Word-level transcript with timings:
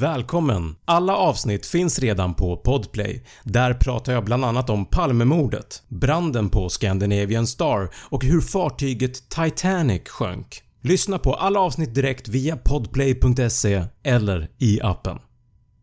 Välkommen! 0.00 0.76
Alla 0.84 1.16
avsnitt 1.16 1.66
finns 1.66 1.98
redan 1.98 2.34
på 2.34 2.56
Podplay. 2.56 3.24
Där 3.44 3.74
pratar 3.74 4.12
jag 4.12 4.24
bland 4.24 4.44
annat 4.44 4.70
om 4.70 4.86
Palmemordet, 4.86 5.82
branden 5.88 6.48
på 6.48 6.68
Scandinavian 6.68 7.46
Star 7.46 7.88
och 7.94 8.24
hur 8.24 8.40
fartyget 8.40 9.28
Titanic 9.28 10.08
sjönk. 10.08 10.62
Lyssna 10.82 11.18
på 11.18 11.34
alla 11.34 11.60
avsnitt 11.60 11.94
direkt 11.94 12.28
via 12.28 12.56
podplay.se 12.56 13.84
eller 14.02 14.48
i 14.58 14.80
appen. 14.82 15.18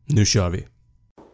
Nu 0.05 0.25
kör 0.25 0.49
vi! 0.49 0.67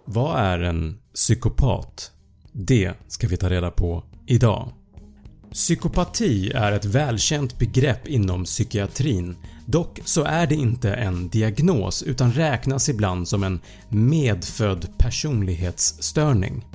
Vad 0.05 0.39
är 0.39 0.59
en 0.59 0.97
psykopat? 1.13 2.11
Det 2.51 2.93
ska 3.07 3.27
vi 3.27 3.37
ta 3.37 3.49
reda 3.49 3.71
på 3.71 4.03
idag. 4.27 4.71
Psykopati 5.51 6.51
är 6.51 6.71
ett 6.71 6.85
välkänt 6.85 7.59
begrepp 7.59 8.07
inom 8.07 8.43
psykiatrin 8.43 9.35
Dock 9.71 9.99
så 10.05 10.23
är 10.23 10.47
det 10.47 10.55
inte 10.55 10.93
en 10.93 11.29
diagnos 11.29 12.03
utan 12.03 12.31
räknas 12.31 12.89
ibland 12.89 13.27
som 13.27 13.43
en 13.43 13.59
medfödd 13.89 14.87
personlighetsstörning. 14.97 16.65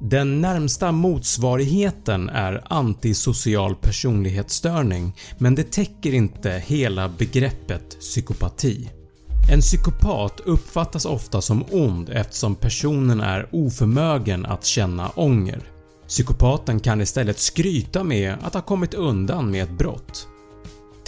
Den 0.00 0.40
närmsta 0.40 0.92
motsvarigheten 0.92 2.28
är 2.28 2.64
antisocial 2.68 3.74
personlighetsstörning 3.74 5.12
men 5.38 5.54
det 5.54 5.72
täcker 5.72 6.14
inte 6.14 6.62
hela 6.66 7.08
begreppet 7.08 8.00
psykopati. 8.00 8.90
En 9.52 9.60
psykopat 9.60 10.40
uppfattas 10.40 11.04
ofta 11.04 11.40
som 11.40 11.64
ond 11.70 12.10
eftersom 12.10 12.54
personen 12.54 13.20
är 13.20 13.48
oförmögen 13.52 14.46
att 14.46 14.64
känna 14.64 15.08
ånger. 15.08 15.62
Psykopaten 16.08 16.80
kan 16.80 17.00
istället 17.00 17.38
skryta 17.38 18.04
med 18.04 18.34
att 18.42 18.54
ha 18.54 18.60
kommit 18.60 18.94
undan 18.94 19.50
med 19.50 19.62
ett 19.62 19.78
brott. 19.78 20.26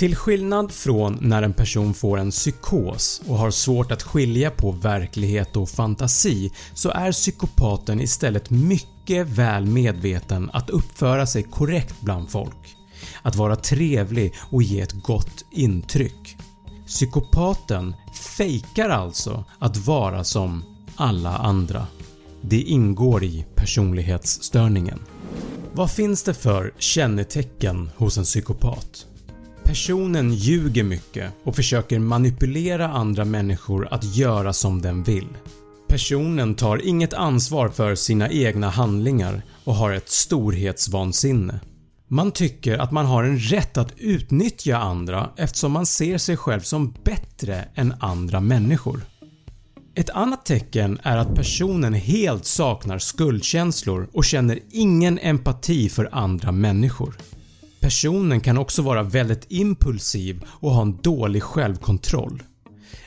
Till 0.02 0.16
skillnad 0.16 0.72
från 0.72 1.18
när 1.20 1.42
en 1.42 1.52
person 1.52 1.94
får 1.94 2.18
en 2.18 2.30
psykos 2.30 3.22
och 3.26 3.38
har 3.38 3.50
svårt 3.50 3.92
att 3.92 4.02
skilja 4.02 4.50
på 4.50 4.70
verklighet 4.70 5.56
och 5.56 5.68
fantasi 5.68 6.52
så 6.74 6.90
är 6.90 7.12
psykopaten 7.12 8.00
istället 8.00 8.50
mycket 8.50 9.26
väl 9.26 9.66
medveten 9.66 10.50
att 10.52 10.70
uppföra 10.70 11.26
sig 11.26 11.42
korrekt 11.42 11.94
bland 12.00 12.30
folk, 12.30 12.76
att 13.22 13.36
vara 13.36 13.56
trevlig 13.56 14.34
och 14.50 14.62
ge 14.62 14.80
ett 14.80 14.92
gott 14.92 15.44
intryck. 15.50 16.36
Psykopaten 16.86 17.94
fejkar 18.36 18.88
alltså 18.88 19.44
att 19.58 19.76
vara 19.76 20.24
som 20.24 20.64
alla 20.96 21.36
andra. 21.36 21.86
Det 22.40 22.60
ingår 22.60 23.24
i 23.24 23.46
personlighetsstörningen. 23.54 25.00
Vad 25.72 25.90
finns 25.90 26.22
det 26.22 26.34
för 26.34 26.74
kännetecken 26.78 27.90
hos 27.96 28.18
en 28.18 28.24
psykopat? 28.24 29.06
Personen 29.64 30.34
ljuger 30.34 30.84
mycket 30.84 31.32
och 31.44 31.56
försöker 31.56 31.98
manipulera 31.98 32.88
andra 32.88 33.24
människor 33.24 33.88
att 33.90 34.04
göra 34.04 34.52
som 34.52 34.82
den 34.82 35.02
vill. 35.02 35.28
Personen 35.88 36.54
tar 36.54 36.86
inget 36.86 37.14
ansvar 37.14 37.68
för 37.68 37.94
sina 37.94 38.30
egna 38.30 38.70
handlingar 38.70 39.42
och 39.64 39.74
har 39.74 39.92
ett 39.92 40.08
storhetsvansinne. 40.08 41.60
Man 42.08 42.32
tycker 42.32 42.78
att 42.78 42.92
man 42.92 43.06
har 43.06 43.24
en 43.24 43.38
rätt 43.38 43.76
att 43.76 43.92
utnyttja 43.98 44.76
andra 44.76 45.30
eftersom 45.36 45.72
man 45.72 45.86
ser 45.86 46.18
sig 46.18 46.36
själv 46.36 46.60
som 46.60 46.94
bättre 47.04 47.68
än 47.74 47.94
andra 48.00 48.40
människor. 48.40 49.00
Ett 49.94 50.10
annat 50.10 50.46
tecken 50.46 50.98
är 51.02 51.16
att 51.16 51.34
personen 51.34 51.94
helt 51.94 52.44
saknar 52.44 52.98
skuldkänslor 52.98 54.08
och 54.12 54.24
känner 54.24 54.58
ingen 54.70 55.18
empati 55.18 55.88
för 55.88 56.08
andra 56.12 56.52
människor. 56.52 57.14
Personen 57.82 58.40
kan 58.40 58.58
också 58.58 58.82
vara 58.82 59.02
väldigt 59.02 59.46
impulsiv 59.48 60.44
och 60.46 60.70
ha 60.70 60.82
en 60.82 60.96
dålig 61.02 61.42
självkontroll. 61.42 62.42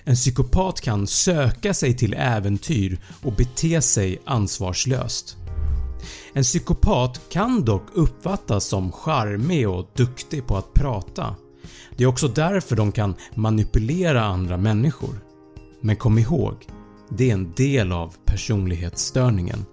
En 0.03 0.15
psykopat 0.15 0.81
kan 0.81 1.07
söka 1.07 1.73
sig 1.73 1.97
till 1.97 2.13
äventyr 2.13 2.99
och 3.21 3.33
bete 3.33 3.81
sig 3.81 4.21
ansvarslöst. 4.25 5.37
En 6.33 6.43
psykopat 6.43 7.21
kan 7.29 7.65
dock 7.65 7.83
uppfattas 7.93 8.65
som 8.65 8.91
charmig 8.91 9.69
och 9.69 9.91
duktig 9.95 10.47
på 10.47 10.57
att 10.57 10.73
prata. 10.73 11.35
Det 11.97 12.03
är 12.03 12.07
också 12.07 12.27
därför 12.27 12.75
de 12.75 12.91
kan 12.91 13.15
manipulera 13.35 14.23
andra 14.23 14.57
människor. 14.57 15.19
Men 15.81 15.95
kom 15.95 16.19
ihåg, 16.19 16.55
det 17.09 17.29
är 17.29 17.33
en 17.33 17.53
del 17.55 17.91
av 17.91 18.15
personlighetsstörningen. 18.25 19.65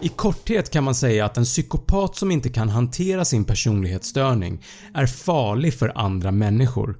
I 0.00 0.08
korthet 0.08 0.70
kan 0.70 0.84
man 0.84 0.94
säga 0.94 1.24
att 1.24 1.36
en 1.36 1.44
psykopat 1.44 2.16
som 2.16 2.30
inte 2.30 2.48
kan 2.48 2.68
hantera 2.68 3.24
sin 3.24 3.44
personlighetsstörning 3.44 4.62
är 4.94 5.06
farlig 5.06 5.74
för 5.74 5.92
andra 5.98 6.30
människor 6.30 6.96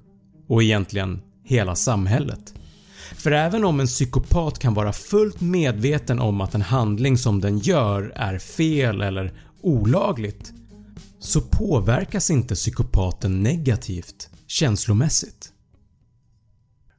och 0.48 0.62
egentligen 0.62 1.20
hela 1.44 1.74
samhället. 1.74 2.54
För 3.16 3.30
även 3.30 3.64
om 3.64 3.80
en 3.80 3.86
psykopat 3.86 4.58
kan 4.58 4.74
vara 4.74 4.92
fullt 4.92 5.40
medveten 5.40 6.20
om 6.20 6.40
att 6.40 6.54
en 6.54 6.62
handling 6.62 7.18
som 7.18 7.40
den 7.40 7.58
gör 7.58 8.12
är 8.16 8.38
fel 8.38 9.00
eller 9.00 9.32
olagligt 9.62 10.52
så 11.18 11.40
påverkas 11.40 12.30
inte 12.30 12.54
psykopaten 12.54 13.42
negativt 13.42 14.30
känslomässigt. 14.46 15.52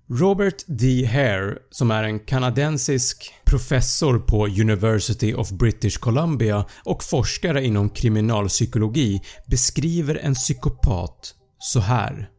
Robert 0.09 0.63
D. 0.67 1.05
Hare 1.05 1.57
som 1.69 1.91
är 1.91 2.03
en 2.03 2.19
kanadensisk 2.19 3.33
professor 3.45 4.19
på 4.19 4.47
University 4.47 5.33
of 5.33 5.49
British 5.49 5.99
Columbia 5.99 6.65
och 6.83 7.03
forskare 7.03 7.65
inom 7.65 7.89
kriminalpsykologi 7.89 9.21
beskriver 9.47 10.15
en 10.15 10.33
psykopat 10.33 11.35
så 11.59 11.79
här. 11.79 12.29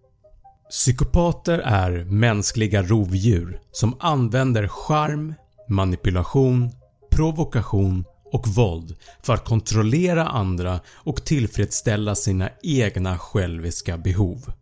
Psykopater 0.71 1.59
är 1.59 2.05
mänskliga 2.05 2.83
rovdjur 2.83 3.61
som 3.73 3.97
använder 4.01 4.69
charm, 4.69 5.35
manipulation, 5.69 6.71
provokation 7.11 8.05
och 8.33 8.49
våld 8.49 8.97
för 9.23 9.35
att 9.35 9.45
kontrollera 9.45 10.27
andra 10.27 10.81
och 10.89 11.25
tillfredsställa 11.25 12.15
sina 12.15 12.51
egna 12.63 13.19
själviska 13.19 13.99
behov. 13.99 14.53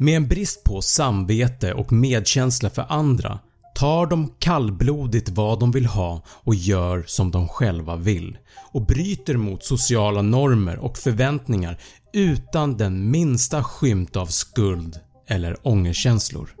Med 0.00 0.16
en 0.16 0.28
brist 0.28 0.64
på 0.64 0.82
samvete 0.82 1.72
och 1.72 1.92
medkänsla 1.92 2.70
för 2.70 2.84
andra 2.88 3.38
tar 3.74 4.06
de 4.06 4.32
kallblodigt 4.38 5.28
vad 5.28 5.60
de 5.60 5.70
vill 5.70 5.86
ha 5.86 6.22
och 6.28 6.54
gör 6.54 7.04
som 7.06 7.30
de 7.30 7.48
själva 7.48 7.96
vill 7.96 8.38
och 8.72 8.86
bryter 8.86 9.36
mot 9.36 9.64
sociala 9.64 10.22
normer 10.22 10.78
och 10.78 10.98
förväntningar 10.98 11.80
utan 12.12 12.76
den 12.76 13.10
minsta 13.10 13.64
skymt 13.64 14.16
av 14.16 14.26
skuld 14.26 15.00
eller 15.26 15.56
ångerkänslor. 15.62 16.54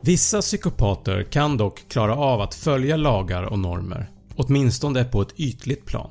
Vissa 0.00 0.40
psykopater 0.40 1.22
kan 1.22 1.56
dock 1.56 1.88
klara 1.88 2.16
av 2.16 2.40
att 2.40 2.54
följa 2.54 2.96
lagar 2.96 3.42
och 3.42 3.58
normer, 3.58 4.10
åtminstone 4.36 5.04
på 5.04 5.22
ett 5.22 5.34
ytligt 5.36 5.86
plan. 5.86 6.10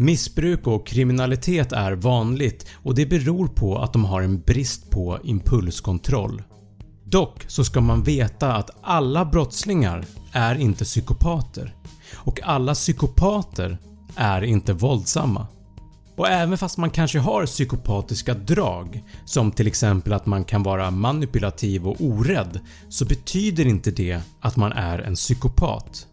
Missbruk 0.00 0.66
och 0.66 0.86
kriminalitet 0.86 1.72
är 1.72 1.92
vanligt 1.92 2.66
och 2.72 2.94
det 2.94 3.06
beror 3.06 3.48
på 3.48 3.78
att 3.78 3.92
de 3.92 4.04
har 4.04 4.22
en 4.22 4.40
brist 4.40 4.90
på 4.90 5.18
impulskontroll. 5.24 6.42
Dock 7.04 7.44
så 7.48 7.64
ska 7.64 7.80
man 7.80 8.02
veta 8.02 8.52
att 8.54 8.70
alla 8.82 9.24
brottslingar 9.24 10.04
är 10.32 10.54
inte 10.54 10.84
psykopater 10.84 11.74
och 12.14 12.40
alla 12.42 12.74
psykopater 12.74 13.78
är 14.16 14.42
inte 14.42 14.72
våldsamma. 14.72 15.46
Och 16.16 16.28
även 16.28 16.58
fast 16.58 16.78
man 16.78 16.90
kanske 16.90 17.18
har 17.18 17.46
psykopatiska 17.46 18.34
drag 18.34 19.04
som 19.24 19.52
till 19.52 19.66
exempel 19.66 20.12
att 20.12 20.26
man 20.26 20.44
kan 20.44 20.62
vara 20.62 20.90
manipulativ 20.90 21.88
och 21.88 21.96
orädd 22.00 22.60
så 22.88 23.04
betyder 23.04 23.66
inte 23.66 23.90
det 23.90 24.20
att 24.40 24.56
man 24.56 24.72
är 24.72 24.98
en 24.98 25.14
psykopat. 25.14 26.06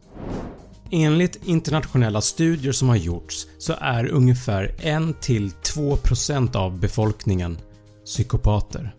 Enligt 0.95 1.39
internationella 1.45 2.21
studier 2.21 2.71
som 2.71 2.89
har 2.89 2.95
gjorts 2.95 3.47
så 3.57 3.73
är 3.81 4.07
ungefär 4.07 4.75
1-2% 4.79 6.55
av 6.55 6.79
befolkningen 6.79 7.57
psykopater. 8.05 8.95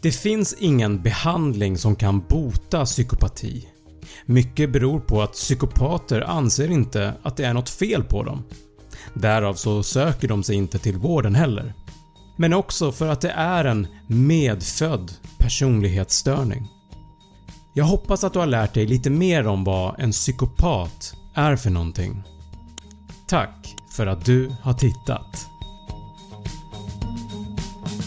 Det 0.00 0.12
finns 0.12 0.56
ingen 0.58 1.02
behandling 1.02 1.78
som 1.78 1.96
kan 1.96 2.20
bota 2.20 2.84
psykopati. 2.84 3.68
Mycket 4.26 4.72
beror 4.72 5.00
på 5.00 5.22
att 5.22 5.32
psykopater 5.32 6.20
anser 6.20 6.70
inte 6.70 7.14
att 7.22 7.36
det 7.36 7.44
är 7.44 7.54
något 7.54 7.70
fel 7.70 8.04
på 8.04 8.22
dem. 8.22 8.44
Därav 9.14 9.54
så 9.54 9.82
söker 9.82 10.28
de 10.28 10.42
sig 10.42 10.56
inte 10.56 10.78
till 10.78 10.96
vården 10.96 11.34
heller. 11.34 11.74
Men 12.36 12.52
också 12.52 12.92
för 12.92 13.08
att 13.08 13.20
det 13.20 13.30
är 13.30 13.64
en 13.64 13.86
medfödd 14.06 15.12
personlighetsstörning. 15.38 16.68
Jag 17.74 17.84
hoppas 17.84 18.24
att 18.24 18.32
du 18.32 18.38
har 18.38 18.46
lärt 18.46 18.74
dig 18.74 18.86
lite 18.86 19.10
mer 19.10 19.46
om 19.46 19.64
vad 19.64 20.00
en 20.00 20.10
psykopat 20.10 21.14
är 21.34 21.56
för 21.56 21.70
någonting. 21.70 22.22
Tack 23.28 23.74
för 23.96 24.06
att 24.06 24.24
du 24.24 24.52
har 24.62 24.72
tittat. 24.74 25.46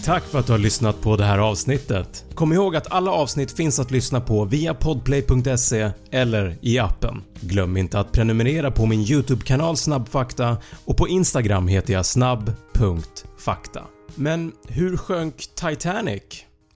Tack 0.06 0.24
för 0.24 0.40
att 0.40 0.46
du 0.46 0.52
har 0.52 0.60
lyssnat 0.60 1.02
på 1.02 1.18
det 1.18 1.26
här 1.26 1.38
avsnittet. 1.40 2.26
Kom 2.34 2.54
ihåg 2.54 2.76
att 2.76 2.92
alla 2.92 3.12
avsnitt 3.12 3.52
finns 3.52 3.80
att 3.80 3.92
lyssna 3.92 4.22
på 4.22 4.46
via 4.46 4.74
podplay.se 4.74 5.92
eller 6.12 6.58
i 6.62 6.80
appen. 6.80 7.24
Glöm 7.42 7.78
inte 7.78 8.00
att 8.00 8.12
prenumerera 8.12 8.72
på 8.72 8.86
min 8.86 9.02
YouTube-kanal 9.02 9.78
Snabbfakta 9.78 10.58
och 10.86 10.98
på 10.98 11.08
Instagram 11.08 11.68
heter 11.68 11.94
jag 11.94 12.06
snabb.fakta. 12.06 13.84
Men 14.16 14.52
hur 14.68 14.98
sjönk 14.98 15.38
Titanic? 15.56 16.24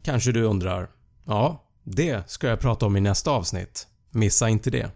Kanske 0.04 0.31
du 0.31 0.44
undrar? 0.44 0.88
Ja, 1.25 1.63
Det 1.84 2.30
ska 2.30 2.48
jag 2.48 2.60
prata 2.60 2.86
om 2.86 2.98
i 2.98 3.01
nästa 3.01 3.31
avsnitt, 3.31 3.88
missa 4.12 4.50
inte 4.50 4.69
det. 4.69 4.92